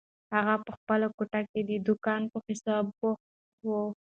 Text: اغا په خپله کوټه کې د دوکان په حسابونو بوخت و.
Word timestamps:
اغا 0.39 0.55
په 0.65 0.71
خپله 0.77 1.07
کوټه 1.17 1.41
کې 1.49 1.61
د 1.69 1.71
دوکان 1.87 2.21
په 2.31 2.37
حسابونو 2.47 2.93
بوخت 2.99 3.59
و. 3.65 3.69